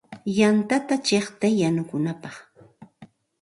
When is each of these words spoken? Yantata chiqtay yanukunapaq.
Yantata 0.37 0.95
chiqtay 1.05 1.53
yanukunapaq. 1.61 2.35